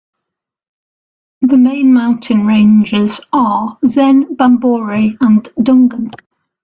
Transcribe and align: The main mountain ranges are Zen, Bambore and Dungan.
The 1.41 1.57
main 1.59 1.93
mountain 1.93 2.47
ranges 2.47 3.21
are 3.31 3.77
Zen, 3.85 4.35
Bambore 4.35 5.15
and 5.21 5.43
Dungan. 5.59 6.11